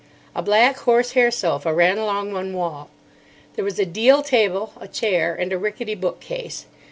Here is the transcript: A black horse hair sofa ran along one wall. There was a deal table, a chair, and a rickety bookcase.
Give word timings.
A 0.33 0.41
black 0.41 0.77
horse 0.77 1.11
hair 1.11 1.29
sofa 1.29 1.71
ran 1.71 1.99
along 1.99 2.33
one 2.33 2.53
wall. 2.53 2.89
There 3.55 3.63
was 3.63 3.77
a 3.77 3.85
deal 3.85 4.23
table, 4.23 4.73
a 4.81 4.87
chair, 4.87 5.35
and 5.35 5.53
a 5.53 5.59
rickety 5.59 5.93
bookcase. 5.93 6.65